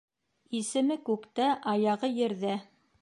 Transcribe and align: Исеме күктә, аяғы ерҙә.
Исеме 0.59 0.97
күктә, 1.09 1.49
аяғы 1.75 2.11
ерҙә. 2.21 2.57